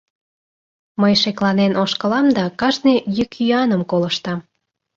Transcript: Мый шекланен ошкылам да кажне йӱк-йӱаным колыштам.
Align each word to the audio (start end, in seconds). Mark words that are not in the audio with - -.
Мый 1.01 1.13
шекланен 1.21 1.73
ошкылам 1.83 2.27
да 2.37 2.43
кажне 2.59 2.95
йӱк-йӱаным 3.15 3.81
колыштам. 3.91 4.39